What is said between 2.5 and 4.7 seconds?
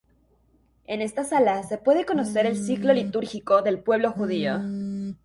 ciclo litúrgico del pueblo judío.